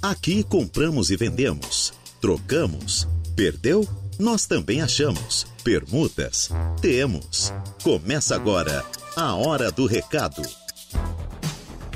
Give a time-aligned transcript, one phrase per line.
[0.00, 3.84] Aqui compramos e vendemos, trocamos, perdeu?
[4.16, 5.44] Nós também achamos.
[5.64, 6.50] Permutas?
[6.80, 7.52] Temos.
[7.82, 8.84] Começa agora
[9.16, 10.42] a Hora do Recado.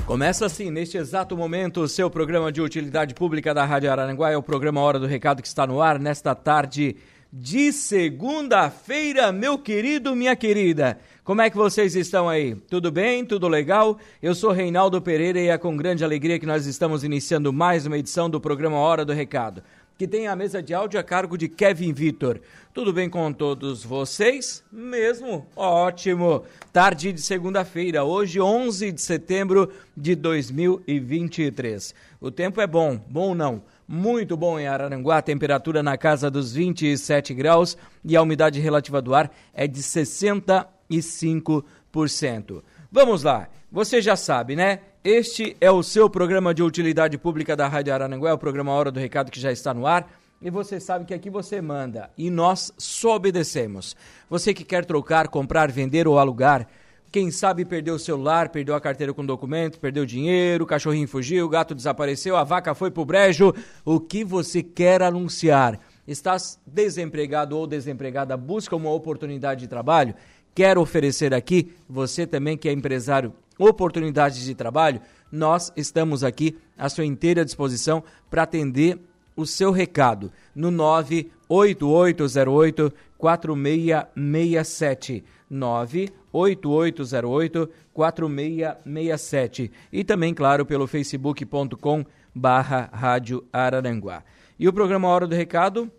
[0.05, 4.31] Começa assim, neste exato momento, o seu programa de utilidade pública da Rádio Araranguá.
[4.31, 6.97] É o programa Hora do Recado que está no ar nesta tarde
[7.35, 10.99] de segunda-feira, meu querido, minha querida.
[11.23, 12.53] Como é que vocês estão aí?
[12.69, 13.25] Tudo bem?
[13.25, 13.97] Tudo legal?
[14.21, 17.97] Eu sou Reinaldo Pereira e é com grande alegria que nós estamos iniciando mais uma
[17.97, 19.63] edição do programa Hora do Recado,
[19.97, 22.39] que tem a mesa de áudio a cargo de Kevin Vitor.
[22.71, 24.63] Tudo bem com todos vocês?
[24.71, 25.47] Mesmo?
[25.55, 26.43] Ótimo!
[26.71, 31.95] Tarde de segunda-feira, hoje 11 de setembro de 2023.
[32.21, 33.63] O tempo é bom, bom não?
[33.87, 39.15] Muito bom em Araranguá, temperatura na casa dos 27 graus e a umidade relativa do
[39.15, 42.63] ar é de 65%.
[42.91, 44.79] Vamos lá, você já sabe, né?
[45.03, 48.91] Este é o seu programa de utilidade pública da Rádio Araranguá, é o programa Hora
[48.91, 50.07] do Recado que já está no ar.
[50.41, 53.95] E você sabe que aqui você manda e nós só obedecemos.
[54.29, 56.67] Você que quer trocar, comprar, vender ou alugar,
[57.13, 61.45] quem sabe perdeu o celular, perdeu a carteira com documento, perdeu dinheiro, o cachorrinho fugiu,
[61.45, 63.53] o gato desapareceu, a vaca foi pro brejo.
[63.85, 65.79] O que você quer anunciar?
[66.07, 70.15] Estás desempregado ou desempregada, busca uma oportunidade de trabalho?
[70.55, 74.99] Quer oferecer aqui, você também que é empresário, oportunidades de trabalho?
[75.31, 78.99] Nós estamos aqui à sua inteira disposição para atender
[79.35, 85.23] o seu recado no 98808 4667.
[85.53, 94.23] 98808 4667 e também, claro, pelo facebook.com barra Rádio Araranguá.
[94.57, 95.91] E o programa Hora do Recado,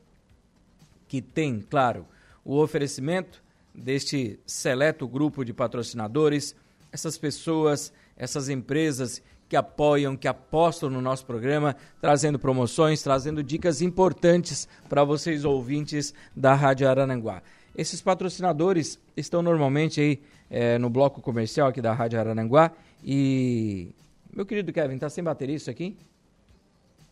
[1.06, 2.05] que tem, claro,
[2.44, 3.41] o oferecimento
[3.75, 6.56] deste seleto grupo de patrocinadores,
[6.92, 13.82] essas pessoas, essas empresas que apoiam, que apostam no nosso programa, trazendo promoções, trazendo dicas
[13.82, 17.42] importantes para vocês ouvintes da Rádio Arananguá.
[17.76, 22.70] Esses patrocinadores estão normalmente aí é, no bloco comercial aqui da Rádio Arananguá.
[23.02, 23.92] E,
[24.32, 25.96] meu querido Kevin, tá sem bateria isso aqui?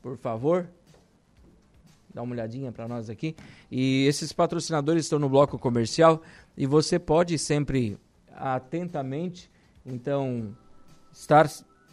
[0.01, 0.69] Por favor,
[2.15, 3.35] dá uma olhadinha para nós aqui.
[3.71, 6.23] E esses patrocinadores estão no bloco comercial
[6.57, 7.99] e você pode sempre
[8.35, 9.51] atentamente,
[9.85, 10.57] então,
[11.13, 11.51] estar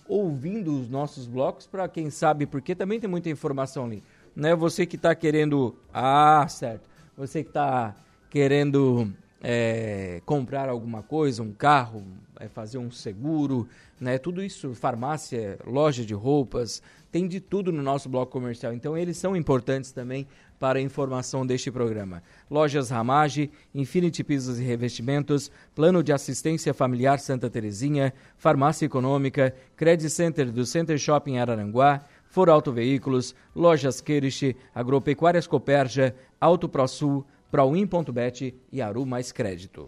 [0.07, 4.03] ouvindo os nossos blocos para quem sabe, porque também tem muita informação ali.
[4.35, 6.87] Não é você que está querendo, ah, certo.
[7.17, 7.95] Você que está
[8.29, 12.03] querendo é, comprar alguma coisa, um carro,
[12.39, 13.67] é, fazer um seguro,
[13.99, 14.17] né?
[14.17, 16.81] Tudo isso, farmácia, loja de roupas,
[17.11, 18.73] tem de tudo no nosso bloco comercial.
[18.73, 20.27] Então eles são importantes também
[20.59, 22.21] para a informação deste programa.
[22.49, 30.09] Lojas Ramage, Infinity Pisos e Revestimentos, Plano de Assistência Familiar Santa Terezinha, Farmácia Econômica, Credit
[30.09, 38.55] Center do Center Shopping Araranguá, For Auto Veículos, Lojas Queirich, Agropecuárias Coperja, Auto ProSul, Proin.bet
[38.71, 39.87] e Aru Mais Crédito.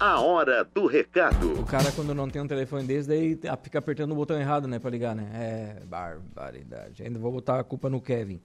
[0.00, 1.60] A hora do recado.
[1.60, 4.78] O cara, quando não tem um telefone desse, daí fica apertando o botão errado, né,
[4.78, 5.30] pra ligar, né?
[5.32, 7.04] É, barbaridade.
[7.04, 8.40] Ainda vou botar a culpa no Kevin.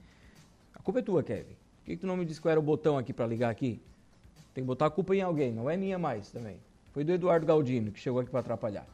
[0.74, 1.56] A culpa é tua, Kevin.
[1.80, 3.82] Por que, que tu não me disse qual era o botão aqui pra ligar aqui?
[4.54, 6.60] Tem que botar a culpa em alguém, não é minha mais também.
[6.94, 8.86] Foi do Eduardo Galdino, que chegou aqui pra atrapalhar.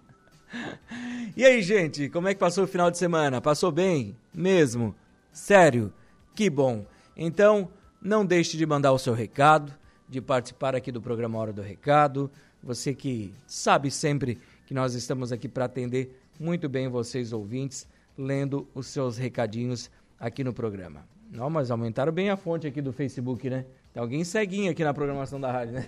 [1.36, 3.42] e aí, gente, como é que passou o final de semana?
[3.42, 4.16] Passou bem?
[4.32, 4.94] Mesmo?
[5.30, 5.92] Sério?
[6.34, 6.86] Que bom.
[7.16, 7.68] Então,
[8.00, 9.72] não deixe de mandar o seu recado,
[10.08, 12.30] de participar aqui do programa Hora do Recado.
[12.62, 17.86] Você que sabe sempre que nós estamos aqui para atender muito bem vocês ouvintes,
[18.16, 21.06] lendo os seus recadinhos aqui no programa.
[21.30, 23.64] Não, mas aumentaram bem a fonte aqui do Facebook, né?
[23.92, 25.86] Tem alguém ceguinho aqui na programação da rádio, né?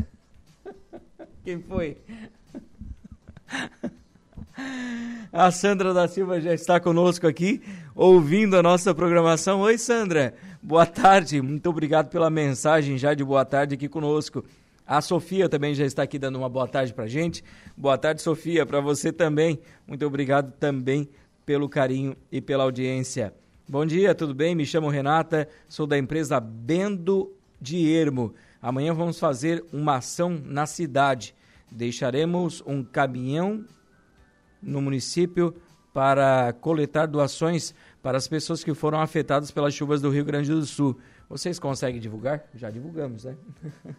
[1.44, 1.96] Quem foi?
[5.32, 7.62] A Sandra da Silva já está conosco aqui,
[7.94, 9.60] ouvindo a nossa programação.
[9.60, 10.34] Oi, Sandra.
[10.62, 14.44] Boa tarde, muito obrigado pela mensagem já de boa tarde aqui conosco.
[14.86, 17.44] A Sofia também já está aqui dando uma boa tarde para gente.
[17.76, 19.60] Boa tarde, Sofia, para você também.
[19.86, 21.08] Muito obrigado também
[21.44, 23.34] pelo carinho e pela audiência.
[23.68, 24.54] Bom dia, tudo bem?
[24.54, 27.30] Me chamo Renata, sou da empresa Bendo
[27.60, 28.34] de Ermo.
[28.62, 31.34] Amanhã vamos fazer uma ação na cidade.
[31.70, 33.64] Deixaremos um caminhão
[34.62, 35.54] no município
[35.92, 40.64] para coletar doações para as pessoas que foram afetadas pelas chuvas do Rio Grande do
[40.64, 40.98] Sul.
[41.28, 42.44] Vocês conseguem divulgar?
[42.54, 43.36] Já divulgamos, né?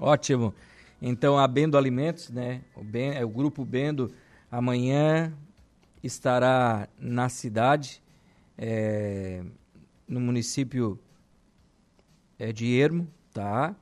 [0.00, 0.54] Ótimo.
[1.00, 2.62] Então, a Bendo Alimentos, né?
[2.74, 4.12] O, ben, é o grupo Bendo,
[4.50, 5.32] amanhã
[6.02, 8.02] estará na cidade,
[8.56, 9.42] é,
[10.06, 10.98] no município
[12.38, 13.74] é, de Ermo, tá?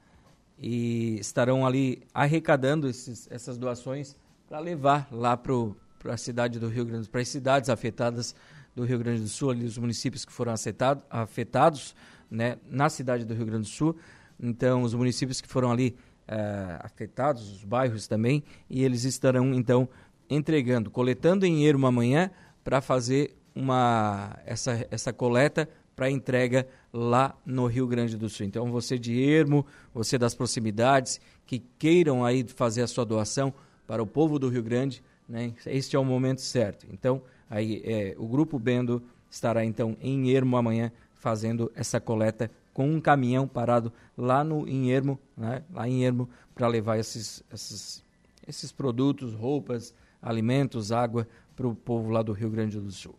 [0.58, 4.16] E estarão ali arrecadando esses, essas doações
[4.48, 8.34] para levar lá para a cidade do Rio Grande, para as cidades afetadas
[8.74, 11.94] do Rio Grande do Sul, ali os municípios que foram afetado, afetados,
[12.30, 13.96] né, na cidade do Rio Grande do Sul.
[14.38, 15.96] Então, os municípios que foram ali
[16.28, 19.88] uh, afetados, os bairros também, e eles estarão então
[20.28, 22.30] entregando, coletando em ermo amanhã
[22.62, 28.44] para fazer uma essa, essa coleta para entrega lá no Rio Grande do Sul.
[28.46, 33.54] Então, você de Ermo, você das proximidades, que queiram aí fazer a sua doação
[33.86, 35.52] para o povo do Rio Grande, né?
[35.66, 36.86] este é o momento certo.
[36.92, 42.88] Então, aí é, o Grupo Bendo estará então em Ermo amanhã fazendo essa coleta com
[42.90, 45.62] um caminhão parado lá no em Ermo, né?
[45.72, 48.04] lá em Ermo, para levar esses, esses,
[48.46, 51.26] esses produtos, roupas, alimentos, água
[51.56, 53.14] para o povo lá do Rio Grande do Sul.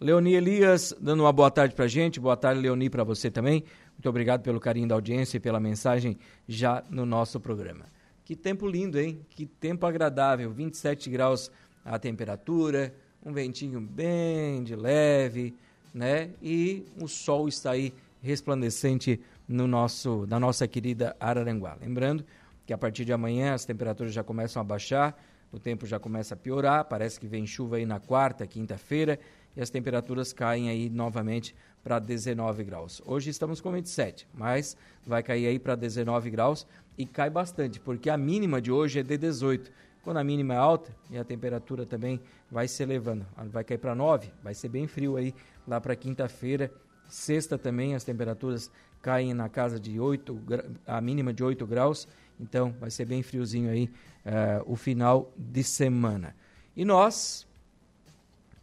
[0.00, 2.20] Leoni Elias, dando uma boa tarde para a gente.
[2.20, 3.64] Boa tarde, Leoni, para você também.
[3.94, 6.16] Muito obrigado pelo carinho da audiência e pela mensagem
[6.46, 7.84] já no nosso programa.
[8.28, 9.24] Que tempo lindo, hein?
[9.30, 10.52] Que tempo agradável.
[10.52, 11.50] 27 graus
[11.82, 12.94] a temperatura,
[13.24, 15.54] um ventinho bem de leve,
[15.94, 16.28] né?
[16.42, 17.90] E o sol está aí
[18.20, 21.78] resplandecente no nosso, na nossa querida Araranguá.
[21.80, 22.22] Lembrando
[22.66, 25.18] que a partir de amanhã as temperaturas já começam a baixar,
[25.50, 29.18] o tempo já começa a piorar, parece que vem chuva aí na quarta, quinta-feira
[29.56, 33.02] e as temperaturas caem aí novamente para 19 graus.
[33.06, 34.76] Hoje estamos com 27, mas
[35.06, 36.66] vai cair aí para 19 graus
[36.96, 39.70] e cai bastante, porque a mínima de hoje é de 18.
[40.02, 42.20] Quando a mínima é alta e a temperatura também
[42.50, 45.34] vai se elevando, vai cair para 9, vai ser bem frio aí
[45.66, 46.72] lá para quinta-feira.
[47.08, 48.70] Sexta também as temperaturas
[49.00, 50.38] caem na casa de 8,
[50.86, 52.06] a mínima de 8 graus,
[52.38, 53.90] então vai ser bem friozinho aí
[54.26, 56.34] uh, o final de semana.
[56.76, 57.47] E nós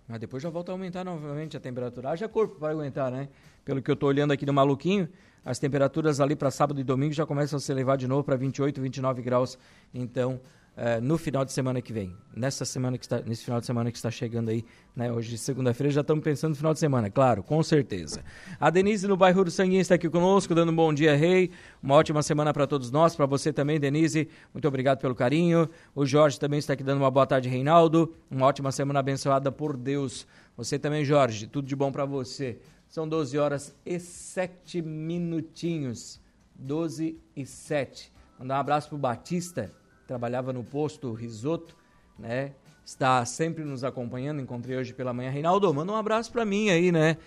[0.07, 2.09] mas depois já volta a aumentar novamente a temperatura.
[2.09, 3.29] Haja corpo para aguentar, né?
[3.63, 5.09] Pelo que eu estou olhando aqui no maluquinho,
[5.43, 8.35] as temperaturas ali para sábado e domingo já começam a se elevar de novo para
[8.35, 9.57] 28, 29 graus.
[9.93, 10.39] Então,
[10.75, 12.15] uh, no final de semana que vem.
[12.35, 14.63] Nessa semana que está, nesse final de semana que está chegando aí,
[14.95, 15.11] né?
[15.11, 18.23] Hoje, segunda-feira, já estamos pensando no final de semana, claro, com certeza.
[18.59, 21.51] A Denise no bairro do Sanguinho está aqui conosco, dando um bom dia, Rei.
[21.81, 24.27] Uma ótima semana para todos nós, para você também, Denise.
[24.53, 25.69] Muito obrigado pelo carinho.
[25.93, 28.13] O Jorge também está aqui dando uma boa tarde, Reinaldo.
[28.29, 30.27] Uma ótima semana abençoada por Deus.
[30.57, 32.59] Você também, Jorge, tudo de bom para você.
[32.87, 36.21] São 12 horas e 7 minutinhos.
[36.55, 38.11] 12 e 7.
[38.39, 39.73] Mandar um abraço pro Batista,
[40.07, 41.75] trabalhava no posto Risoto,
[42.17, 42.51] né?
[42.85, 45.31] Está sempre nos acompanhando, encontrei hoje pela manhã.
[45.31, 47.17] Reinaldo, manda um abraço para mim aí, né?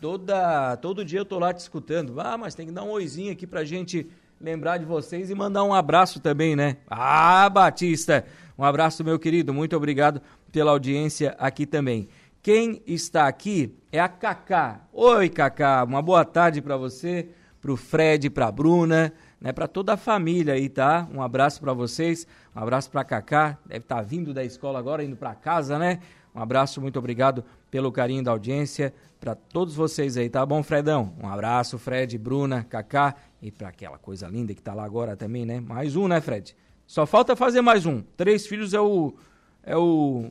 [0.00, 2.20] Toda, todo dia eu tô lá te escutando.
[2.20, 4.08] Ah, mas tem que dar um oizinho aqui pra gente
[4.40, 6.76] lembrar de vocês e mandar um abraço também, né?
[6.88, 8.24] Ah, Batista,
[8.56, 9.52] um abraço, meu querido.
[9.52, 12.08] Muito obrigado pela audiência aqui também.
[12.40, 14.82] Quem está aqui é a Cacá.
[14.92, 17.28] Oi, Cacá, uma boa tarde para você,
[17.60, 21.08] para o Fred, para a Bruna, né, para toda a família aí, tá?
[21.12, 25.04] Um abraço para vocês, um abraço para Cacá, deve estar tá vindo da escola agora,
[25.04, 26.00] indo para casa, né?
[26.34, 31.12] Um abraço, muito obrigado pelo carinho da audiência, para todos vocês aí, tá bom, Fredão?
[31.22, 35.44] Um abraço, Fred, Bruna, Cacá e para aquela coisa linda que tá lá agora também,
[35.44, 35.60] né?
[35.60, 36.54] Mais um, né, Fred?
[36.86, 38.02] Só falta fazer mais um.
[38.16, 39.14] Três filhos é o
[39.62, 40.30] é o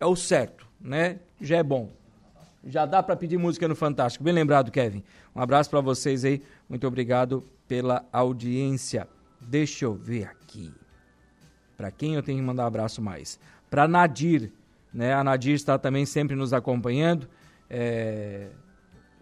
[0.00, 1.18] é o certo, né?
[1.40, 1.90] Já é bom.
[2.64, 4.24] Já dá para pedir música no Fantástico.
[4.24, 5.02] Bem lembrado, Kevin.
[5.34, 6.42] Um abraço para vocês aí.
[6.68, 9.06] Muito obrigado pela audiência.
[9.40, 10.72] Deixa eu ver aqui.
[11.76, 13.38] Para quem eu tenho que mandar um abraço mais?
[13.70, 14.50] Para Nadir,
[14.92, 15.12] né?
[15.12, 17.28] A Nadir está também sempre nos acompanhando,
[17.70, 18.48] é,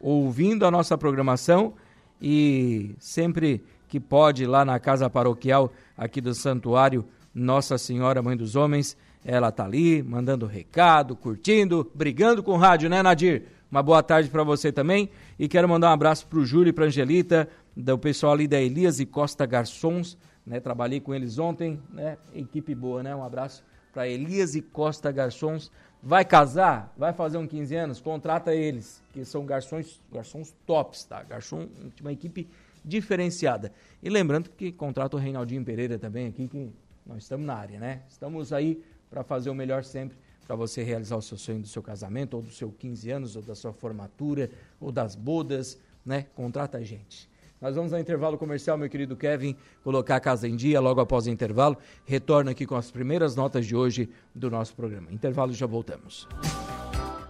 [0.01, 1.75] ouvindo a nossa programação
[2.23, 8.57] e sempre que pode lá na casa paroquial aqui do Santuário Nossa Senhora Mãe dos
[8.57, 13.43] Homens, ela tá ali mandando recado, curtindo, brigando com o rádio, né, Nadir?
[13.71, 15.11] Uma boa tarde para você também.
[15.39, 18.61] E quero mandar um abraço para o Júlio e para Angelita, do pessoal ali da
[18.61, 20.17] Elias e Costa Garçons.
[20.47, 20.61] Né?
[20.61, 22.17] Trabalhei com eles ontem, né?
[22.33, 23.15] Equipe boa, né?
[23.15, 25.73] Um abraço para Elias e Costa Garçons.
[26.01, 26.95] Vai casar?
[26.97, 28.01] Vai fazer um 15 anos?
[28.01, 31.23] Contrata eles, que são garçons, garçons tops, tá?
[31.25, 31.67] Garçom,
[32.01, 32.49] uma equipe
[32.85, 33.73] diferenciada.
[34.01, 36.71] E lembrando que contrata o Reinaldinho Pereira também aqui, que
[37.05, 38.03] nós estamos na área, né?
[38.09, 38.81] Estamos aí
[39.11, 40.17] para fazer o melhor sempre
[40.47, 43.43] para você realizar o seu sonho do seu casamento, ou do seu 15 anos, ou
[43.43, 44.51] da sua formatura,
[44.81, 46.27] ou das bodas, né?
[46.35, 47.29] Contrata a gente.
[47.61, 51.27] Nós vamos ao intervalo comercial, meu querido Kevin, colocar a casa em dia logo após
[51.27, 51.77] o intervalo.
[52.05, 55.11] Retorno aqui com as primeiras notas de hoje do nosso programa.
[55.11, 56.29] Intervalo já voltamos.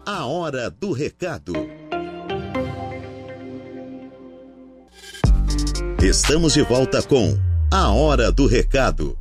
[0.04, 1.52] A hora do recado.
[6.02, 7.36] Estamos de volta com
[7.70, 9.18] A Hora do Recado.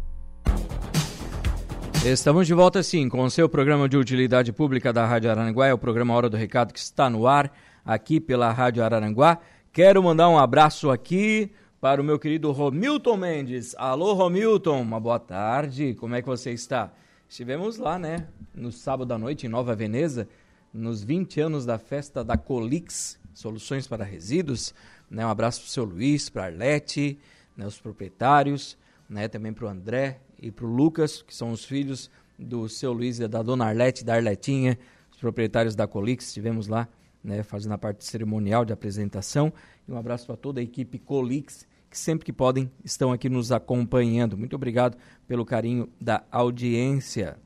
[2.06, 5.74] Estamos de volta sim com o seu programa de utilidade pública da Rádio Araranguá, é
[5.74, 7.52] o programa Hora do Recado que está no ar
[7.84, 9.40] aqui pela Rádio Araranguá.
[9.74, 13.74] Quero mandar um abraço aqui para o meu querido Romilton Mendes.
[13.76, 16.94] Alô, Romilton, uma boa tarde, como é que você está?
[17.28, 20.28] Estivemos lá, né, no sábado à noite em Nova Veneza,
[20.72, 24.76] nos 20 anos da festa da Colix, Soluções para Resíduos.
[25.10, 27.18] Né, um abraço para o seu Luiz, para Arlete,
[27.58, 28.78] né, os proprietários,
[29.10, 32.94] né, também para o André e para o Lucas, que são os filhos do seu
[32.94, 34.78] Luiz e da dona Arlete, da Arletinha,
[35.12, 36.28] os proprietários da Colix.
[36.28, 36.88] Estivemos lá
[37.24, 39.52] né, fazendo a parte cerimonial de apresentação.
[39.88, 43.52] E um abraço para toda a equipe Colix que sempre que podem estão aqui nos
[43.52, 44.38] acompanhando.
[44.38, 44.96] Muito obrigado
[45.28, 47.40] pelo carinho da audiência.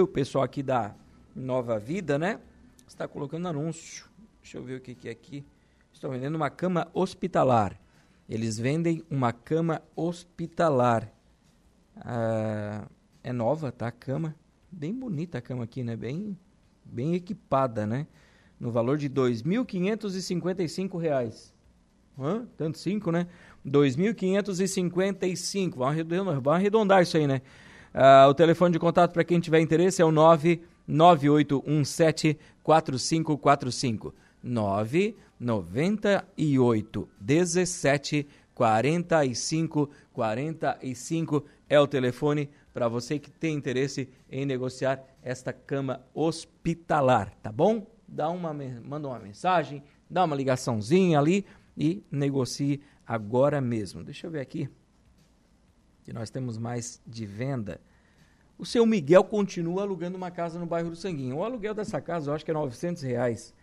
[0.00, 0.94] o pessoal aqui da
[1.34, 2.38] Nova Vida, né?
[2.86, 4.06] Está colocando anúncio.
[4.40, 5.44] Deixa eu ver o que, que é aqui.
[5.92, 7.80] Estão vendendo uma cama hospitalar.
[8.28, 11.17] Eles vendem uma cama hospitalar.
[12.00, 12.86] Ah,
[13.22, 13.88] é nova, tá?
[13.88, 14.34] A cama.
[14.70, 15.96] Bem bonita a cama aqui, né?
[15.96, 16.36] Bem,
[16.84, 18.06] bem equipada, né?
[18.60, 21.52] No valor de R$ 2.555.
[22.18, 22.46] Hã?
[22.56, 23.26] Tanto cinco, né?
[23.66, 25.76] 2.555.
[25.76, 27.42] Vamos arredondar, vamos arredondar isso aí, né?
[27.94, 34.14] Uh, o telefone de contato para quem tiver interesse é o 99817 4545.
[34.42, 45.52] 998 17 45 45 é o telefone para você que tem interesse em negociar esta
[45.52, 47.86] cama hospitalar, tá bom?
[48.06, 51.46] Dá uma, manda uma mensagem, dá uma ligaçãozinha ali
[51.76, 54.02] e negocie agora mesmo.
[54.02, 54.68] Deixa eu ver aqui.
[56.02, 57.80] Que nós temos mais de venda.
[58.58, 61.36] O seu Miguel continua alugando uma casa no bairro do Sanguinho.
[61.36, 63.54] O aluguel dessa casa eu acho que é 900 reais.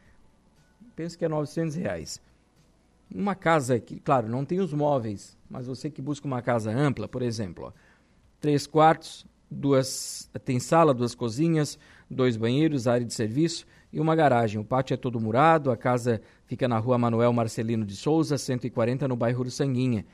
[0.96, 2.22] Penso que é 900 reais.
[3.14, 7.08] Uma casa que, claro, não tem os móveis, mas você que busca uma casa ampla,
[7.08, 7.72] por exemplo, ó,
[8.40, 14.60] três quartos, duas tem sala, duas cozinhas, dois banheiros, área de serviço e uma garagem.
[14.60, 19.08] O pátio é todo murado, a casa fica na rua Manuel Marcelino de Souza, 140,
[19.08, 20.06] no bairro Sanguinha.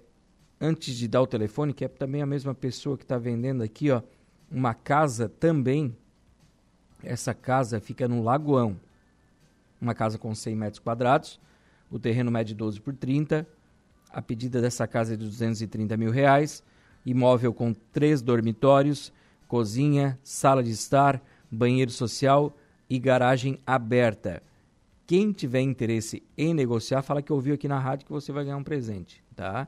[0.61, 3.91] antes de dar o telefone, que é também a mesma pessoa que está vendendo aqui,
[3.91, 4.03] ó,
[4.51, 5.97] uma casa também.
[7.03, 8.79] Essa casa fica no Lagoão.
[9.81, 11.41] Uma casa com 100 metros quadrados.
[11.91, 13.47] O terreno mede 12 por 30.
[14.11, 16.63] A pedida dessa casa é de 230 mil reais.
[17.05, 19.13] Imóvel com três dormitórios,
[19.47, 22.57] cozinha, sala de estar, banheiro social
[22.89, 24.43] e garagem aberta.
[25.07, 28.59] Quem tiver interesse em negociar, fala que ouviu aqui na rádio que você vai ganhar
[28.59, 29.67] um presente, tá?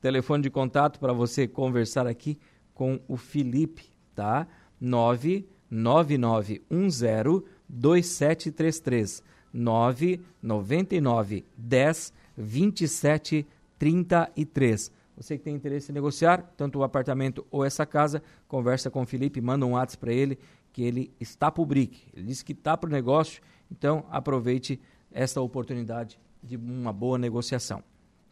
[0.00, 2.38] Telefone de contato para você conversar aqui
[2.74, 3.84] com o Felipe,
[4.14, 4.48] tá?
[4.80, 9.22] 99910 2733
[9.52, 13.46] 999 10 27
[13.78, 14.92] 33.
[15.20, 19.06] Você que tem interesse em negociar, tanto o apartamento ou essa casa, conversa com o
[19.06, 20.38] Felipe, manda um WhatsApp para ele,
[20.72, 22.08] que ele está para o BRIC.
[22.14, 24.80] Ele disse que está para o negócio então, aproveite
[25.12, 27.82] esta oportunidade de uma boa negociação.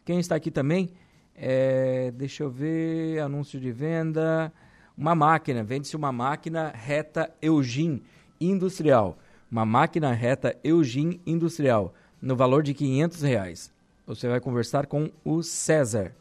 [0.03, 0.89] Quem está aqui também,
[1.35, 4.51] é, deixa eu ver, anúncio de venda,
[4.97, 8.03] uma máquina, vende-se uma máquina reta Eugene
[8.39, 9.17] industrial.
[9.49, 11.93] Uma máquina reta Eugene industrial.
[12.21, 13.71] no valor de 500 reais.
[14.05, 16.13] Você vai conversar com o César.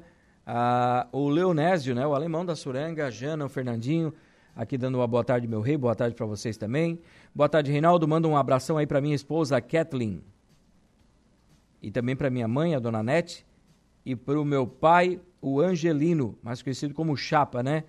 [1.12, 4.14] o Leonésio, né, o alemão da Suranga, a Jana, o Fernandinho,
[4.56, 7.00] aqui dando uma boa tarde, meu rei, boa tarde para vocês também.
[7.34, 10.22] Boa tarde, Reinaldo, manda um abração aí para minha esposa, Kathleen.
[11.82, 13.46] E também para minha mãe, a dona Nete,
[14.06, 17.84] e para o meu pai, o Angelino, mais conhecido como Chapa, né?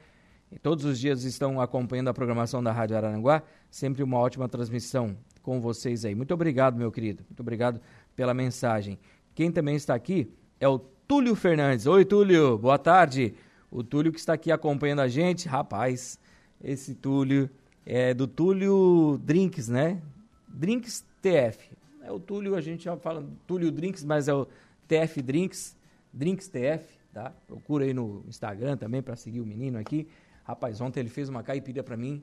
[0.50, 5.16] E todos os dias estão acompanhando a programação da Rádio Araranguá, sempre uma ótima transmissão
[5.42, 6.14] com vocês aí.
[6.14, 7.24] Muito obrigado, meu querido.
[7.28, 7.80] Muito obrigado
[8.14, 8.98] pela mensagem.
[9.34, 11.86] Quem também está aqui é o Túlio Fernandes.
[11.86, 13.34] Oi, Túlio, boa tarde.
[13.70, 16.18] O Túlio que está aqui acompanhando a gente, rapaz,
[16.62, 17.50] esse Túlio
[17.84, 20.00] é do Túlio Drinks, né?
[20.48, 21.70] Drinks TF.
[22.02, 24.46] É o Túlio, a gente já fala Túlio Drinks, mas é o
[24.86, 25.76] TF Drinks,
[26.12, 27.32] Drinks TF, tá?
[27.46, 30.06] Procura aí no Instagram também para seguir o menino aqui.
[30.44, 32.22] Rapaz, ontem ele fez uma caipira para mim.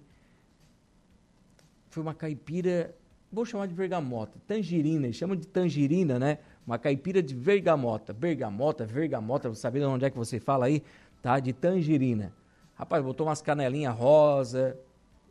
[1.89, 2.93] Foi uma caipira,
[3.31, 6.37] vou chamar de bergamota, tangerina, eles chamam de tangerina, né?
[6.67, 10.83] Uma caipira de bergamota, bergamota, bergamota, sabe de onde é que você fala aí?
[11.21, 11.39] Tá?
[11.39, 12.31] De tangerina.
[12.79, 14.79] Rapaz, botou umas canelinhas rosa,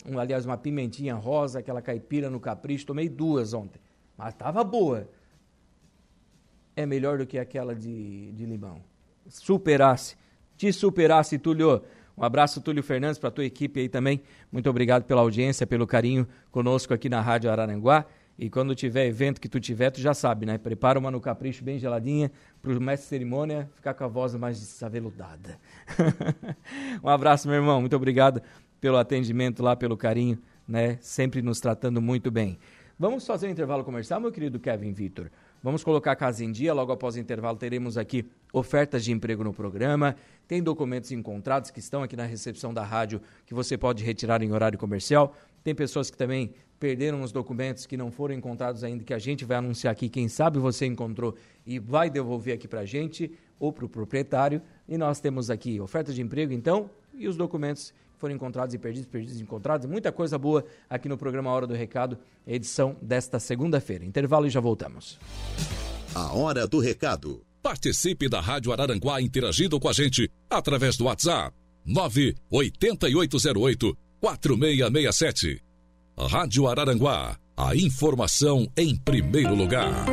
[0.05, 3.81] um, aliás, uma pimentinha rosa, aquela caipira no capricho, tomei duas ontem.
[4.19, 5.09] Mas tava boa.
[6.77, 8.83] É melhor do que aquela de, de limão.
[9.27, 10.15] Superasse.
[10.59, 11.83] Te superasse, Túlio.
[12.19, 14.21] Um abraço, Túlio Fernandes, para a tua equipe aí também.
[14.53, 18.05] Muito obrigado pela audiência, pelo carinho conosco aqui na Rádio Araranguá.
[18.39, 20.59] E quando tiver evento que tu tiver, tu já sabe, né?
[20.59, 22.31] Prepara uma no capricho bem geladinha
[22.63, 25.59] para o mestre de cerimônia ficar com a voz mais desaveludada.
[27.03, 27.81] um abraço, meu irmão.
[27.81, 28.41] Muito obrigado
[28.81, 30.99] pelo atendimento lá, pelo carinho, né?
[31.01, 32.61] Sempre nos tratando muito bem.
[32.97, 35.31] Vamos fazer um intervalo comercial, meu querido Kevin Vitor.
[35.63, 36.73] Vamos colocar a casa em dia.
[36.73, 40.15] Logo após o intervalo, teremos aqui ofertas de emprego no programa.
[40.47, 44.53] Tem documentos encontrados que estão aqui na recepção da rádio que você pode retirar em
[44.53, 45.35] horário comercial.
[45.69, 49.45] Tem pessoas que também perderam os documentos que não foram encontrados ainda, que a gente
[49.45, 50.09] vai anunciar aqui.
[50.09, 51.35] Quem sabe você encontrou
[51.67, 54.63] e vai devolver aqui para a gente ou para o proprietário.
[54.89, 58.79] E nós temos aqui ofertas de emprego, então, e os documentos que foram encontrados e
[58.79, 59.87] perdidos, perdidos e encontrados.
[59.87, 64.07] Muita coisa boa aqui no programa Hora do Recado, edição desta segunda-feira.
[64.07, 65.19] Intervalo e já voltamos.
[66.15, 67.43] A Hora do Recado.
[67.63, 71.55] Participe da Rádio Araranguá interagindo com a gente através do WhatsApp
[71.85, 75.63] 98808 4667.
[76.19, 80.05] Rádio Araranguá, a informação em primeiro lugar.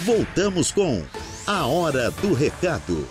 [0.00, 1.02] Voltamos com
[1.46, 3.06] A Hora do Recado.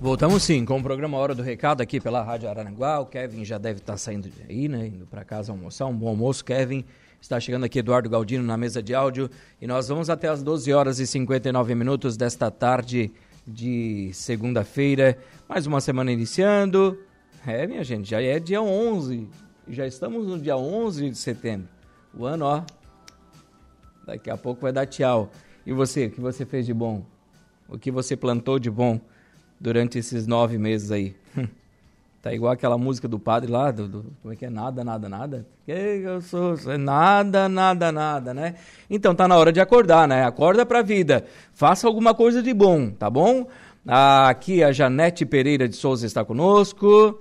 [0.00, 3.00] Voltamos sim com o programa Hora do Recado aqui pela Rádio Araranguá.
[3.00, 4.86] O Kevin já deve estar saindo aí, né?
[4.86, 5.86] Indo para casa almoçar.
[5.86, 6.84] Um bom almoço, Kevin.
[7.20, 9.28] Está chegando aqui Eduardo Galdino na mesa de áudio
[9.60, 13.10] e nós vamos até as 12 horas e 59 minutos desta tarde
[13.48, 15.18] de segunda-feira.
[15.48, 16.98] Mais uma semana iniciando.
[17.46, 19.26] É, minha gente, já é dia 11.
[19.68, 21.68] Já estamos no dia 11 de setembro.
[22.14, 22.62] O ano, ó.
[24.06, 25.30] Daqui a pouco vai dar tchau.
[25.64, 27.04] E você, o que você fez de bom?
[27.68, 29.00] O que você plantou de bom
[29.58, 31.16] durante esses nove meses aí?
[32.20, 34.50] Tá igual aquela música do padre lá, do, do, como é que é?
[34.50, 35.46] Nada, nada, nada.
[35.64, 38.56] Que eu sou, nada, nada, nada, né?
[38.90, 40.24] Então tá na hora de acordar, né?
[40.24, 41.24] Acorda pra vida.
[41.54, 43.46] Faça alguma coisa de bom, tá bom?
[43.86, 47.20] Aqui a Janete Pereira de Souza está conosco.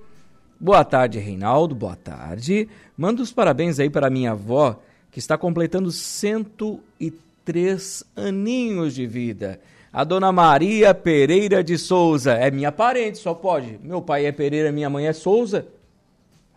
[0.60, 1.76] Boa tarde, Reinaldo.
[1.76, 2.68] Boa tarde.
[2.98, 4.80] Manda os parabéns aí para minha avó,
[5.12, 9.60] que está completando 103 aninhos de vida.
[9.92, 12.34] A dona Maria Pereira de Souza.
[12.34, 13.80] É minha parente, só pode.
[13.82, 15.68] Meu pai é Pereira, minha mãe é Souza.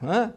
[0.03, 0.33] Hã?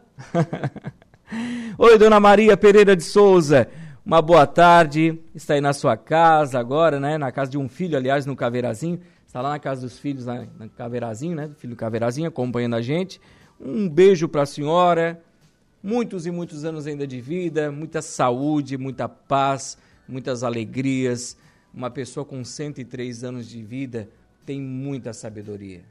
[1.76, 3.68] Oi, dona Maria Pereira de Souza.
[4.06, 5.18] Uma boa tarde.
[5.34, 7.18] Está aí na sua casa agora, né?
[7.18, 9.00] Na casa de um filho, aliás, no Caveirazinho.
[9.26, 11.48] Está lá na casa dos filhos, lá no Caveirazinho, né?
[11.48, 13.20] Do filho Caveirazinho, acompanhando a gente.
[13.60, 15.20] Um beijo para a senhora.
[15.82, 19.76] Muitos e muitos anos ainda de vida, muita saúde, muita paz,
[20.08, 21.36] muitas alegrias
[21.74, 24.08] uma pessoa com 103 anos de vida
[24.46, 25.82] tem muita sabedoria.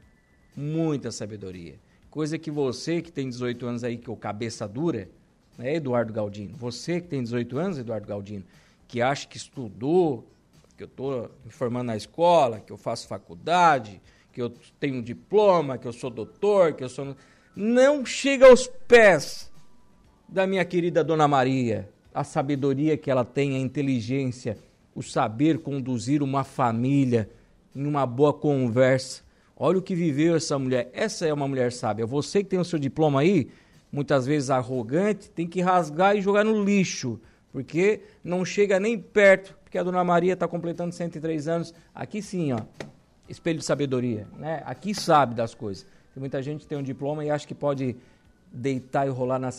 [0.56, 1.74] Muita sabedoria.
[2.10, 5.08] Coisa que você que tem 18 anos aí, que é o cabeça dura,
[5.58, 6.56] né, Eduardo Galdino?
[6.56, 8.44] Você que tem 18 anos, Eduardo Galdino,
[8.86, 10.24] que acha que estudou,
[10.76, 14.00] que eu estou me formando na escola, que eu faço faculdade,
[14.32, 17.16] que eu tenho um diploma, que eu sou doutor, que eu sou.
[17.54, 19.52] Não chega aos pés
[20.28, 24.56] da minha querida Dona Maria, a sabedoria que ela tem, a inteligência
[24.94, 27.28] o saber conduzir uma família
[27.74, 29.24] em uma boa conversa,
[29.56, 30.90] Olha o que viveu essa mulher.
[30.92, 32.04] Essa é uma mulher sábia.
[32.04, 33.48] Você que tem o seu diploma aí,
[33.90, 37.20] muitas vezes arrogante, tem que rasgar e jogar no lixo,
[37.52, 41.72] porque não chega nem perto, porque a dona Maria está completando 103 anos.
[41.94, 42.60] Aqui sim, ó,
[43.28, 44.60] espelho de sabedoria, né?
[44.66, 45.86] Aqui sabe das coisas.
[46.12, 47.96] Tem muita gente que tem um diploma e acha que pode
[48.52, 49.50] deitar e rolar na,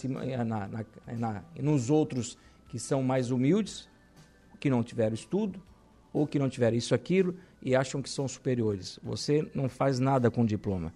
[0.46, 0.86] na,
[1.18, 3.88] na, nos outros que são mais humildes,
[4.60, 5.62] que não tiveram estudo,
[6.14, 9.00] ou que não tiveram isso, aquilo, e acham que são superiores.
[9.04, 10.94] Você não faz nada com diploma.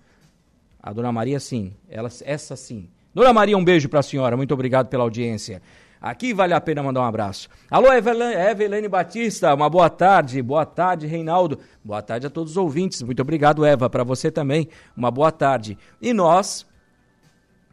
[0.81, 1.73] A dona Maria, sim.
[1.89, 2.89] Ela, essa sim.
[3.13, 4.37] Dona Maria, um beijo para a senhora.
[4.37, 5.61] Muito obrigado pela audiência.
[6.01, 7.49] Aqui vale a pena mandar um abraço.
[7.69, 10.41] Alô, Evelene Batista, uma boa tarde.
[10.41, 11.59] Boa tarde, Reinaldo.
[11.83, 13.01] Boa tarde a todos os ouvintes.
[13.01, 13.89] Muito obrigado, Eva.
[13.89, 15.77] Para você também, uma boa tarde.
[16.01, 16.65] E nós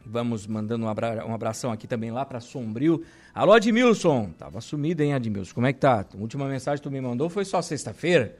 [0.05, 3.01] vamos mandando um, abra abração aqui também lá para Sombrio.
[3.37, 4.31] Alô, Admilson.
[4.35, 5.53] Tava sumido, hein, Admilson?
[5.53, 6.03] Como é que tá?
[6.11, 8.35] A última mensagem que tu me mandou foi só sexta-feira.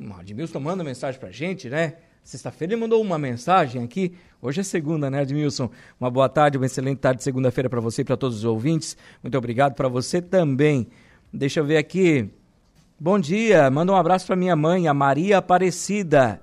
[0.00, 1.96] O Admilson manda mensagem pra gente, né?
[2.24, 4.16] Sexta-feira ele mandou uma mensagem aqui.
[4.40, 5.68] Hoje é segunda, né, Admilson?
[6.00, 8.96] Uma boa tarde, uma excelente tarde de segunda-feira para você e para todos os ouvintes.
[9.22, 10.88] Muito obrigado para você também.
[11.30, 12.30] Deixa eu ver aqui.
[12.98, 16.40] Bom dia, manda um abraço para minha mãe, a Maria Aparecida.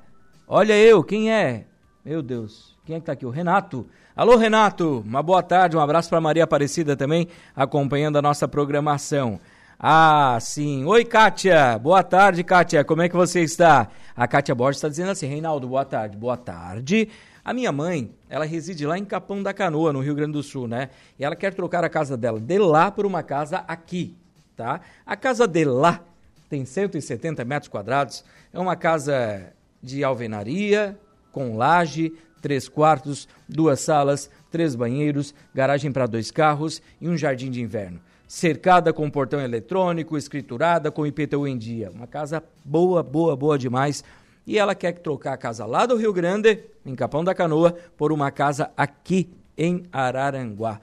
[0.48, 1.66] Olha eu, quem é?
[2.06, 3.26] Meu Deus, quem é que tá aqui?
[3.26, 3.88] O Renato.
[4.18, 9.40] Alô, Renato, uma boa tarde, um abraço para Maria Aparecida também, acompanhando a nossa programação.
[9.80, 10.84] Ah, sim.
[10.86, 11.78] Oi, Kátia.
[11.78, 12.84] Boa tarde, Kátia.
[12.84, 13.90] Como é que você está?
[14.16, 16.18] A Kátia Borges está dizendo assim: Reinaldo, boa tarde.
[16.18, 17.10] Boa tarde.
[17.46, 20.68] A minha mãe, ela reside lá em Capão da Canoa, no Rio Grande do Sul,
[20.68, 20.90] né?
[21.20, 24.18] E ela quer trocar a casa dela de lá por uma casa aqui,
[24.56, 24.82] tá?
[25.06, 26.02] A casa de lá
[26.50, 28.26] tem 170 metros quadrados.
[28.52, 30.98] É uma casa de alvenaria,
[31.32, 37.50] com laje, três quartos, duas salas, três banheiros, garagem para dois carros e um jardim
[37.50, 41.90] de inverno cercada com portão eletrônico, escriturada com IPTU em dia.
[41.90, 44.04] Uma casa boa, boa, boa demais.
[44.46, 48.12] E ela quer trocar a casa lá do Rio Grande, em Capão da Canoa, por
[48.12, 50.82] uma casa aqui em Araranguá.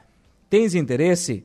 [0.49, 1.45] Tens interesse?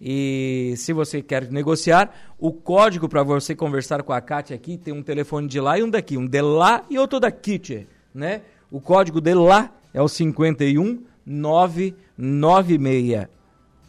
[0.00, 4.94] E se você quer negociar, o código para você conversar com a Kátia aqui tem
[4.94, 8.40] um telefone de lá e um daqui, um de lá e outro daqui, né?
[8.70, 13.28] O código de lá é o 51 996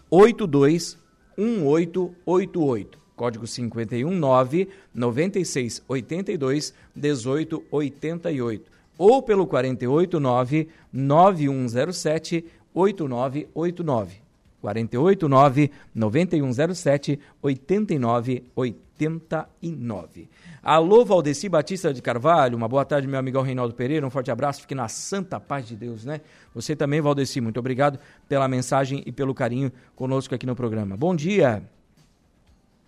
[0.10, 0.98] 82
[1.38, 3.00] 1888.
[3.15, 8.72] Código 519 9682 1888.
[8.98, 14.20] Ou pelo 489 9107 8989.
[14.62, 20.30] 489 9107 8989.
[20.63, 24.62] Alô, Valdeci Batista de Carvalho, uma boa tarde, meu amigão Reinaldo Pereira, um forte abraço,
[24.62, 26.21] fique na santa paz de Deus, né?
[26.54, 30.95] Você também, Valdeci, muito obrigado pela mensagem e pelo carinho conosco aqui no programa.
[30.95, 31.63] Bom dia.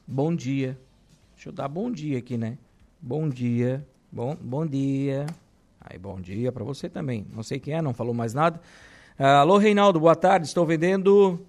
[0.08, 0.78] Bom dia.
[1.36, 2.58] Deixa eu dar bom dia aqui, né?
[3.02, 3.86] Bom dia.
[4.12, 5.26] Bom, bom dia.
[5.82, 7.26] Aí, bom dia para você também.
[7.34, 8.62] Não sei quem é, não falou mais nada.
[9.20, 10.46] Uh, alô, Reinaldo, boa tarde.
[10.46, 11.40] Estou vendendo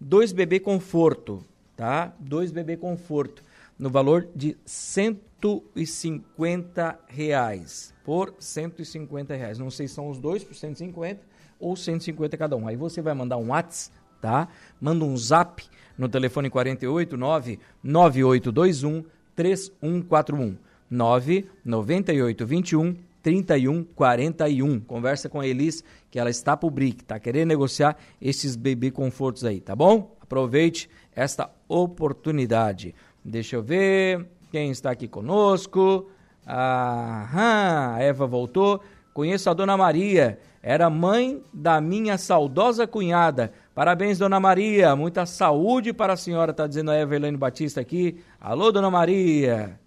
[0.00, 1.44] dois bebê conforto,
[1.76, 2.12] tá?
[2.18, 3.44] Dois bebê conforto
[3.78, 7.94] no valor de 150 reais.
[8.04, 9.58] Por 150 reais.
[9.58, 11.20] Não sei se são os dois por 150
[11.58, 12.66] ou 150 cada um.
[12.66, 14.48] Aí você vai mandar um WhatsApp, tá?
[14.80, 15.62] Manda um zap
[15.96, 19.04] no telefone 48 9 9821
[19.36, 20.56] 3141
[20.90, 24.80] 99821 3141.
[24.80, 29.44] Conversa com a Elis, que ela está por BRIC, tá querendo negociar esses bebê confortos
[29.44, 30.16] aí, tá bom?
[30.20, 32.94] Aproveite esta oportunidade.
[33.24, 36.10] Deixa eu ver quem está aqui conosco.
[36.46, 38.80] Aham, a Eva voltou.
[39.12, 43.52] Conheço a Dona Maria, era mãe da minha saudosa cunhada.
[43.74, 44.94] Parabéns, Dona Maria.
[44.94, 48.22] Muita saúde para a senhora, está dizendo a Eva Helene Batista aqui.
[48.40, 49.78] Alô, Dona Maria.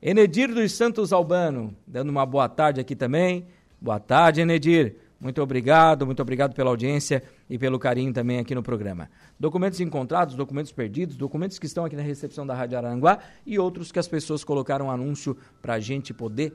[0.00, 3.48] Enedir dos Santos Albano, dando uma boa tarde aqui também.
[3.80, 4.94] Boa tarde, Enedir.
[5.20, 9.10] Muito obrigado, muito obrigado pela audiência e pelo carinho também aqui no programa.
[9.40, 13.90] Documentos encontrados, documentos perdidos, documentos que estão aqui na recepção da Rádio Aranguá e outros
[13.90, 16.54] que as pessoas colocaram anúncio para a gente poder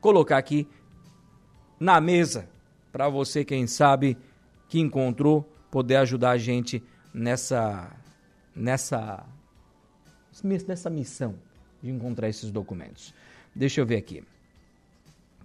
[0.00, 0.66] colocar aqui
[1.78, 2.48] na mesa
[2.90, 4.16] para você, quem sabe,
[4.70, 7.94] que encontrou, poder ajudar a gente nessa,
[8.56, 9.26] nessa,
[10.42, 11.49] nessa missão
[11.82, 13.14] de encontrar esses documentos.
[13.54, 14.22] Deixa eu ver aqui.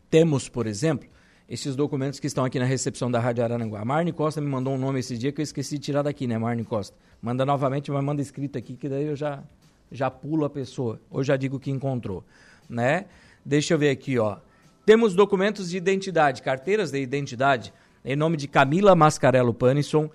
[0.09, 1.07] Temos, por exemplo,
[1.49, 3.81] esses documentos que estão aqui na recepção da Rádio Araranguá.
[3.81, 6.27] A Marne Costa me mandou um nome esse dia que eu esqueci de tirar daqui,
[6.27, 6.95] né, Marne Costa?
[7.21, 9.43] Manda novamente, mas manda escrito aqui, que daí eu já,
[9.91, 12.23] já pulo a pessoa, ou já digo que encontrou,
[12.69, 13.05] né?
[13.43, 14.37] Deixa eu ver aqui, ó.
[14.85, 20.09] Temos documentos de identidade, carteiras de identidade, em nome de Camila Mascarello Panisson,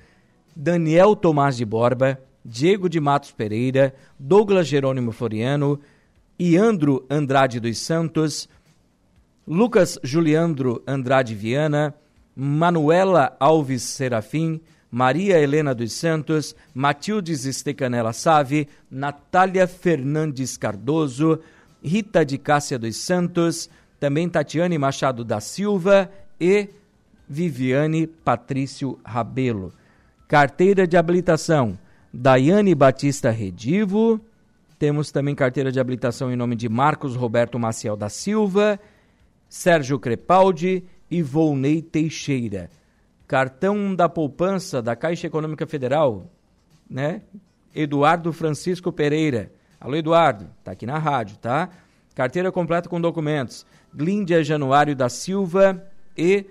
[0.55, 5.81] Daniel Tomás de Borba, Diego de Matos Pereira, Douglas Jerônimo Floriano,
[6.41, 8.49] Iandro Andrade dos Santos,
[9.47, 11.95] Lucas Juliandro Andrade Viana,
[12.35, 14.59] Manuela Alves Serafim,
[14.91, 21.41] Maria Helena dos Santos, Matildes Estecanela Save, Natália Fernandes Cardoso,
[21.85, 26.71] Rita de Cássia dos Santos, também Tatiane Machado da Silva e
[27.29, 29.75] Viviane Patrício Rabelo.
[30.27, 31.79] Carteira de habilitação,
[32.11, 34.19] Daiane Batista Redivo.
[34.81, 38.81] Temos também carteira de habilitação em nome de Marcos Roberto Maciel da Silva,
[39.47, 42.71] Sérgio Crepaldi e Volney Teixeira.
[43.29, 46.25] Cartão da poupança da Caixa Econômica Federal,
[46.89, 47.21] né?
[47.75, 49.53] Eduardo Francisco Pereira.
[49.79, 51.69] Alô, Eduardo, tá aqui na rádio, tá?
[52.15, 53.67] Carteira completa com documentos.
[53.95, 56.47] Glíndia Januário da Silva e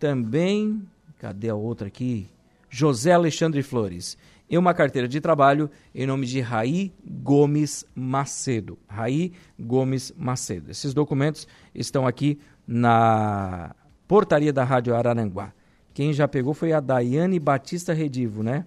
[0.00, 0.82] também,
[1.16, 2.28] cadê a outra aqui?
[2.68, 4.18] José Alexandre Flores.
[4.50, 8.76] E uma carteira de trabalho em nome de Raí Gomes Macedo.
[8.88, 10.72] Raí Gomes Macedo.
[10.72, 12.36] Esses documentos estão aqui
[12.66, 13.76] na
[14.08, 15.52] portaria da Rádio Araranguá.
[15.94, 18.66] Quem já pegou foi a Daiane Batista Redivo, né?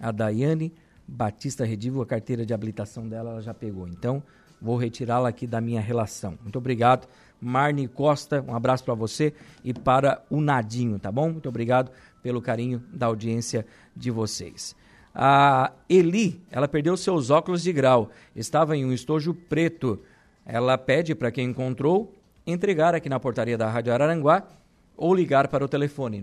[0.00, 0.72] A Daiane
[1.06, 3.86] Batista Redivo, a carteira de habilitação dela, ela já pegou.
[3.86, 4.22] Então,
[4.60, 6.38] vou retirá-la aqui da minha relação.
[6.42, 7.06] Muito obrigado.
[7.38, 11.30] Marne Costa, um abraço para você e para o Nadinho, tá bom?
[11.30, 11.90] Muito obrigado
[12.22, 14.74] pelo carinho da audiência de vocês.
[15.14, 20.02] A Eli, ela perdeu seus óculos de grau, estava em um estojo preto.
[20.44, 22.12] Ela pede para quem encontrou
[22.46, 24.46] entregar aqui na portaria da Rádio Araranguá
[24.96, 26.22] ou ligar para o telefone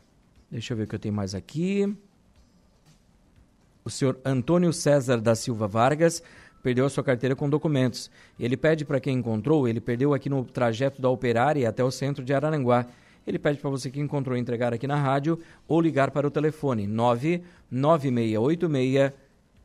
[0.51, 1.95] Deixa eu ver o que eu tenho mais aqui.
[3.85, 6.21] O senhor Antônio César da Silva Vargas
[6.61, 8.11] perdeu a sua carteira com documentos.
[8.39, 12.23] Ele pede para quem encontrou, ele perdeu aqui no trajeto da Operária até o centro
[12.23, 12.85] de Araranguá.
[13.25, 16.87] Ele pede para você que encontrou entregar aqui na rádio ou ligar para o telefone
[16.87, 19.13] 99686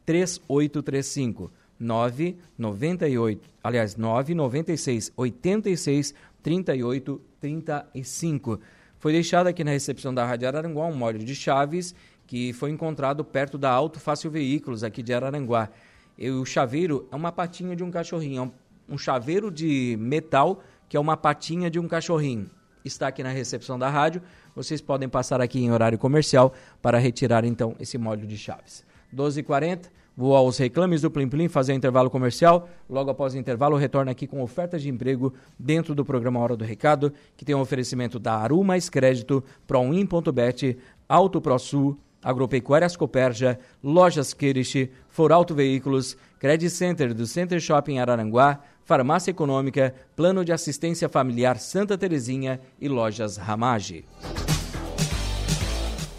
[0.05, 8.61] 3835 998, aliás, 996 86 38 35.
[8.99, 11.95] Foi deixado aqui na recepção da Rádio Araranguá um molho de chaves
[12.27, 15.69] que foi encontrado perto da Auto Fácil Veículos aqui de Araranguá.
[16.17, 18.53] E o chaveiro é uma patinha de um cachorrinho,
[18.89, 22.49] é um chaveiro de metal que é uma patinha de um cachorrinho.
[22.85, 24.21] Está aqui na recepção da rádio.
[24.55, 28.85] Vocês podem passar aqui em horário comercial para retirar então esse molho de chaves.
[29.15, 29.87] 12h40.
[30.17, 32.69] Vou aos reclames do Plim Plim fazer intervalo comercial.
[32.89, 36.65] Logo após o intervalo, retorno aqui com ofertas de emprego dentro do programa Hora do
[36.65, 44.33] Recado, que tem um oferecimento da Aru Mais Crédito, Proin.bet, Auto ProSul, Agropecuárias Coperja, Lojas
[44.33, 51.59] Kerish, Foralto Veículos, Credit Center do Center Shopping Araranguá, Farmácia Econômica, Plano de Assistência Familiar
[51.59, 54.05] Santa Terezinha e Lojas Ramage.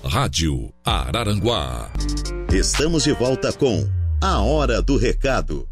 [0.03, 1.91] Rádio Araranguá.
[2.53, 3.89] Estamos de volta com
[4.21, 5.67] A Hora do Recado.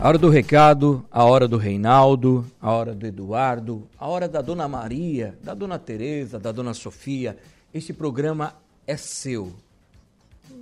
[0.00, 4.40] A hora do recado, a hora do Reinaldo, a hora do Eduardo, a hora da
[4.40, 7.36] Dona Maria, da Dona Tereza, da Dona Sofia.
[7.72, 8.54] Este programa
[8.86, 9.52] é seu.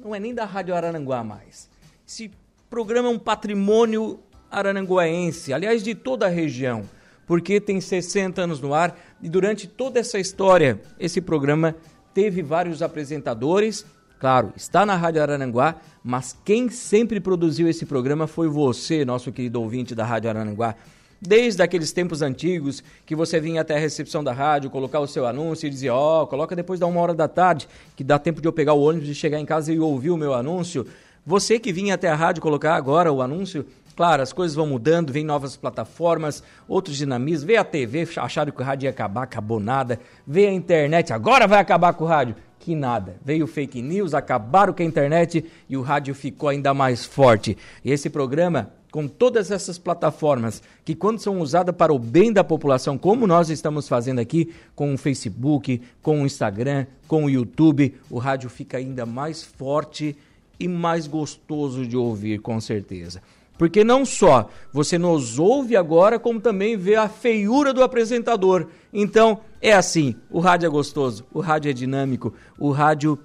[0.02, 1.68] Não é nem da Rádio Araranguá mais.
[2.06, 2.30] Esse
[2.68, 6.88] programa é um patrimônio arananguaense, aliás, de toda a região,
[7.26, 11.74] porque tem 60 anos no ar e durante toda essa história, esse programa
[12.14, 13.84] teve vários apresentadores
[14.18, 19.62] Claro, está na Rádio Arananguá, mas quem sempre produziu esse programa foi você, nosso querido
[19.62, 20.74] ouvinte da Rádio Arananguá.
[21.20, 25.26] Desde aqueles tempos antigos que você vinha até a recepção da rádio, colocar o seu
[25.26, 28.40] anúncio e dizia: Ó, oh, coloca depois da uma hora da tarde, que dá tempo
[28.40, 30.86] de eu pegar o ônibus e chegar em casa e ouvir o meu anúncio.
[31.26, 33.66] Você que vinha até a rádio colocar agora o anúncio,
[33.98, 37.42] Claro, as coisas vão mudando, vem novas plataformas, outros dinamismos.
[37.42, 39.98] Vê a TV, acharam que o rádio ia acabar, acabou nada.
[40.24, 43.16] Vê a internet, agora vai acabar com o rádio que nada.
[43.24, 47.58] Veio fake news, acabaram com a internet e o rádio ficou ainda mais forte.
[47.84, 52.42] E esse programa com todas essas plataformas que, quando são usadas para o bem da
[52.42, 57.94] população, como nós estamos fazendo aqui com o Facebook, com o Instagram, com o YouTube,
[58.10, 60.16] o rádio fica ainda mais forte
[60.58, 63.22] e mais gostoso de ouvir, com certeza.
[63.58, 68.68] Porque não só você nos ouve agora, como também vê a feiura do apresentador.
[68.92, 73.18] Então, é assim: o rádio é gostoso, o rádio é dinâmico, o rádio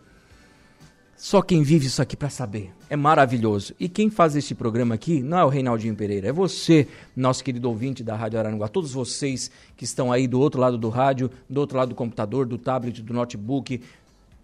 [1.15, 2.73] só quem vive isso aqui para saber.
[2.93, 3.73] É maravilhoso.
[3.79, 7.67] E quem faz este programa aqui não é o Reinaldinho Pereira, é você, nosso querido
[7.67, 8.67] ouvinte da Rádio Araranguá.
[8.67, 12.45] Todos vocês que estão aí do outro lado do rádio, do outro lado do computador,
[12.45, 13.81] do tablet, do notebook,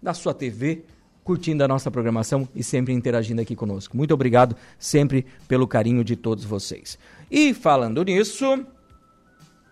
[0.02, 0.82] da sua TV,
[1.22, 3.96] curtindo a nossa programação e sempre interagindo aqui conosco.
[3.96, 6.98] Muito obrigado sempre pelo carinho de todos vocês.
[7.30, 8.66] E falando nisso,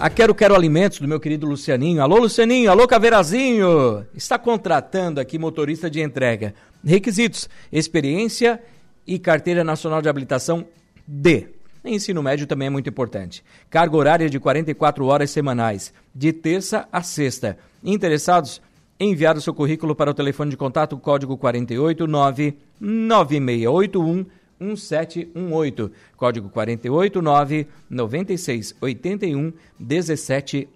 [0.00, 2.00] A Quero Quero Alimentos, do meu querido Lucianinho.
[2.00, 2.70] Alô, Lucianinho.
[2.70, 4.06] Alô, Caveirazinho.
[4.14, 6.54] Está contratando aqui motorista de entrega.
[6.82, 8.62] Requisitos: experiência
[9.06, 10.64] e carteira nacional de habilitação
[11.06, 11.48] D.
[11.84, 13.44] Ensino médio também é muito importante.
[13.68, 17.58] Carga horária de 44 horas semanais, de terça a sexta.
[17.84, 18.62] Interessados?
[18.98, 24.24] Enviar o seu currículo para o telefone de contato código 489 9681
[24.60, 30.68] 1718, código 489 96 81 17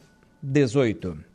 [0.43, 1.35] 18.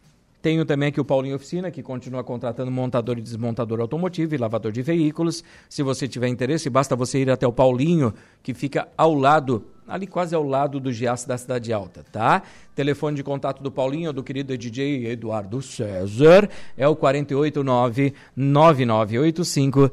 [0.46, 4.70] Tenho também aqui o Paulinho Oficina, que continua contratando montador e desmontador automotivo e lavador
[4.70, 5.42] de veículos.
[5.68, 10.06] Se você tiver interesse, basta você ir até o Paulinho, que fica ao lado, ali
[10.06, 12.44] quase ao lado do Giaço da Cidade Alta, tá?
[12.76, 19.90] Telefone de contato do Paulinho, do querido DJ Eduardo César, é o 489 9985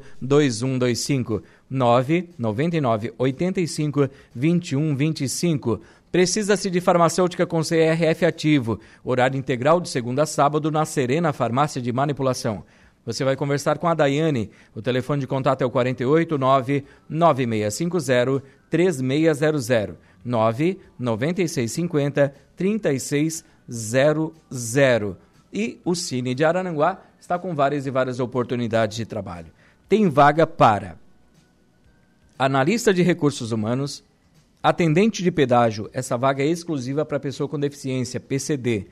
[6.14, 6.14] 2125 999 85 2125.
[6.14, 8.78] Precisa-se de farmacêutica com CRF ativo.
[9.02, 12.62] Horário integral de segunda a sábado na Serena Farmácia de Manipulação.
[13.04, 14.48] Você vai conversar com a Daiane.
[14.76, 25.16] O telefone de contato é o 489 9650 3600 99650 3600.
[25.52, 29.50] E o Cine de Araranguá está com várias e várias oportunidades de trabalho.
[29.88, 30.94] Tem vaga para
[32.38, 34.04] analista de recursos humanos,
[34.64, 38.86] Atendente de pedágio, essa vaga é exclusiva para pessoa com deficiência, PCD.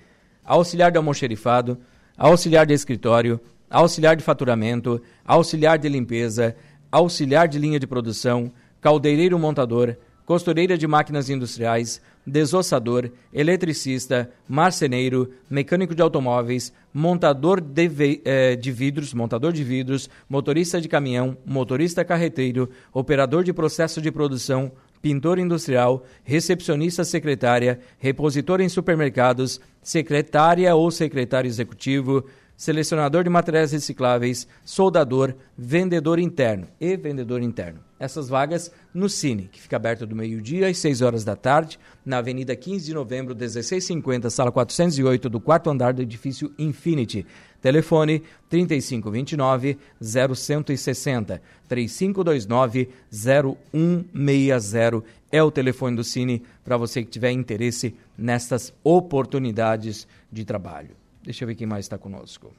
[0.45, 1.79] Auxiliar de almoxerifado,
[2.15, 6.55] auxiliar de escritório, auxiliar de faturamento, auxiliar de limpeza,
[6.91, 8.53] auxiliar de linha de produção,
[8.83, 9.97] caldeireiro montador,
[10.27, 19.15] costureira de máquinas industriais, desossador, eletricista, marceneiro, mecânico de automóveis, montador de, eh, de, vidros,
[19.15, 24.71] montador de vidros, motorista de caminhão, motorista carreteiro, operador de processo de produção,
[25.03, 32.25] pintor industrial, recepcionista secretária, repositor em supermercados, secretária ou secretário executivo,
[32.57, 37.81] selecionador de materiais recicláveis, soldador, vendedor interno e vendedor interno.
[37.99, 42.19] Essas vagas no Cine, que fica aberto do meio-dia às 6 horas da tarde, na
[42.19, 47.27] Avenida 15 de Novembro, 1650, sala 408, do quarto andar do edifício Infinity.
[47.63, 57.95] Telefone 3529 0160 3529 0160 é o telefone do Cine para você que tiver interesse
[58.19, 60.91] nestas oportunidades de trabalho.
[61.23, 62.53] Deixa eu ver quem mais está conosco.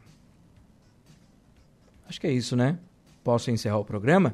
[2.08, 2.80] Acho que é isso, né?
[3.24, 4.34] Posso encerrar o programa?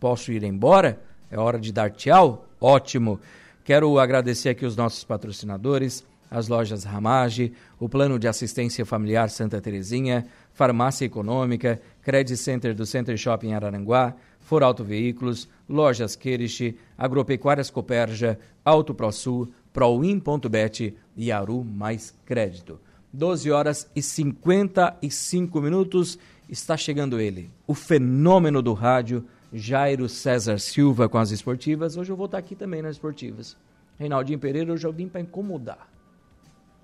[0.00, 1.00] Posso ir embora?
[1.30, 2.46] É hora de dar tchau?
[2.60, 3.20] Ótimo!
[3.64, 9.60] Quero agradecer aqui os nossos patrocinadores, as lojas Ramage, o Plano de Assistência Familiar Santa
[9.60, 17.70] Terezinha, Farmácia Econômica, Credit Center do Center Shopping Araranguá, For Auto Veículos, Lojas Querich, Agropecuárias
[17.70, 22.80] Coperja, Auto ProSul, Proin.bet e Aru Mais Crédito.
[23.12, 26.18] 12 horas e 55 minutos.
[26.48, 31.96] Está chegando ele, o fenômeno do rádio, Jairo César Silva com as esportivas.
[31.96, 33.56] Hoje eu vou estar aqui também nas esportivas.
[33.98, 35.88] Reinaldinho Pereira, hoje eu vim para incomodar.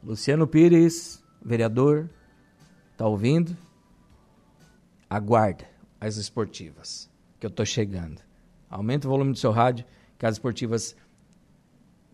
[0.05, 2.11] Luciano Pires, vereador,
[2.97, 3.57] tá ouvindo?
[5.09, 5.65] Aguarda
[6.01, 8.21] as esportivas, que eu tô chegando.
[8.69, 9.85] Aumenta o volume do seu rádio,
[10.19, 10.95] que as esportivas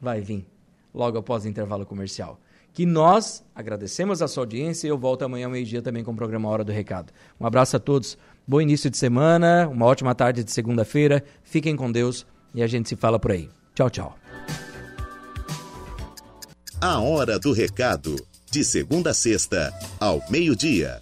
[0.00, 0.46] vai vir
[0.94, 2.40] logo após o intervalo comercial
[2.72, 6.16] que nós agradecemos a sua audiência e eu volto amanhã ao meio-dia também com o
[6.16, 7.12] programa Hora do Recado.
[7.38, 8.16] Um abraço a todos,
[8.46, 12.88] bom início de semana, uma ótima tarde de segunda-feira, fiquem com Deus e a gente
[12.88, 13.48] se fala por aí.
[13.74, 14.29] Tchau, tchau.
[16.82, 18.16] A Hora do Recado,
[18.50, 19.70] de segunda a sexta,
[20.00, 20.98] ao meio-dia.